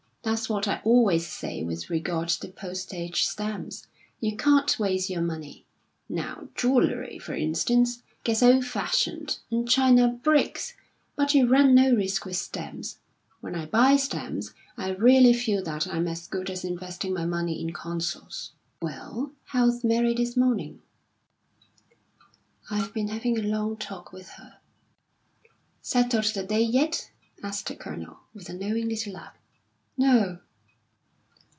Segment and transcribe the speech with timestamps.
[0.23, 3.87] That's what I always say with regard to postage stamps;
[4.19, 5.65] you can't waste your money.
[6.07, 10.75] Now jewellery, for instance, gets old fashioned, and china breaks;
[11.15, 12.99] but you run no risk with stamps.
[13.39, 17.59] When I buy stamps, I really feel that I'm as good as investing my money
[17.59, 20.83] in consols." "Well, how's Mary this morning?"
[22.69, 24.59] "I've been having a long talk with her."
[25.81, 27.09] "Settled the day yet?"
[27.41, 29.35] asked the Colonel, with a knowing little laugh.
[29.97, 30.39] "No!"